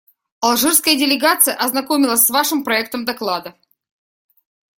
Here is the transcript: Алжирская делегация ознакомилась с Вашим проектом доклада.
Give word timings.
Алжирская 0.41 0.95
делегация 0.95 1.53
ознакомилась 1.53 2.25
с 2.25 2.31
Вашим 2.31 2.63
проектом 2.63 3.05
доклада. 3.05 3.55